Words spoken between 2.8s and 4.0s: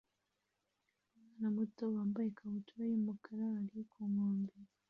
yumukara ari